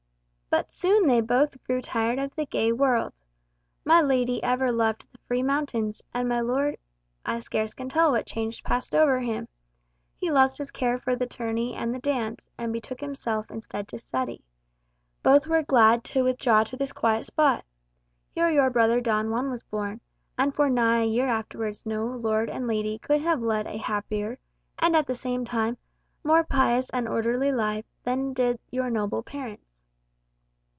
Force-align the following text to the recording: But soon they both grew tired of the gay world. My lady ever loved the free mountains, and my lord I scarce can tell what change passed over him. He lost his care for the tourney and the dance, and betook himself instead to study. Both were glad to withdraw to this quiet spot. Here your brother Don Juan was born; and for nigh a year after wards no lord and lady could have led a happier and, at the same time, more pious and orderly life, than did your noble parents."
But 0.53 0.69
soon 0.69 1.07
they 1.07 1.21
both 1.21 1.63
grew 1.63 1.79
tired 1.79 2.19
of 2.19 2.35
the 2.35 2.45
gay 2.45 2.73
world. 2.73 3.13
My 3.85 4.01
lady 4.01 4.43
ever 4.43 4.69
loved 4.69 5.07
the 5.13 5.17
free 5.19 5.41
mountains, 5.41 6.01
and 6.13 6.27
my 6.27 6.41
lord 6.41 6.75
I 7.25 7.39
scarce 7.39 7.73
can 7.73 7.87
tell 7.87 8.11
what 8.11 8.25
change 8.25 8.61
passed 8.61 8.93
over 8.93 9.21
him. 9.21 9.47
He 10.17 10.29
lost 10.29 10.57
his 10.57 10.69
care 10.69 10.97
for 10.97 11.15
the 11.15 11.25
tourney 11.25 11.73
and 11.73 11.95
the 11.95 11.99
dance, 11.99 12.49
and 12.57 12.73
betook 12.73 12.99
himself 12.99 13.49
instead 13.49 13.87
to 13.87 13.97
study. 13.97 14.43
Both 15.23 15.47
were 15.47 15.63
glad 15.63 16.03
to 16.03 16.25
withdraw 16.25 16.65
to 16.65 16.75
this 16.75 16.91
quiet 16.91 17.25
spot. 17.27 17.63
Here 18.35 18.49
your 18.49 18.69
brother 18.69 18.99
Don 18.99 19.29
Juan 19.29 19.49
was 19.49 19.63
born; 19.63 20.01
and 20.37 20.53
for 20.53 20.69
nigh 20.69 21.03
a 21.03 21.07
year 21.07 21.29
after 21.29 21.59
wards 21.59 21.85
no 21.85 22.03
lord 22.03 22.49
and 22.49 22.67
lady 22.67 22.99
could 22.99 23.21
have 23.21 23.39
led 23.41 23.67
a 23.67 23.77
happier 23.77 24.37
and, 24.79 24.97
at 24.97 25.07
the 25.07 25.15
same 25.15 25.45
time, 25.45 25.77
more 26.25 26.43
pious 26.43 26.89
and 26.89 27.07
orderly 27.07 27.53
life, 27.53 27.85
than 28.03 28.33
did 28.33 28.59
your 28.69 28.89
noble 28.89 29.23
parents." 29.23 29.77